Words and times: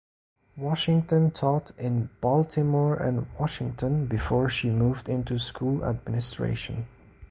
Washington 0.57 1.29
taught 1.29 1.73
in 1.77 2.09
Baltimore 2.21 2.95
and 2.95 3.27
Washington 3.37 4.07
before 4.07 4.49
she 4.49 4.67
moved 4.71 5.07
into 5.07 5.37
school 5.37 5.85
administration. 5.85 6.87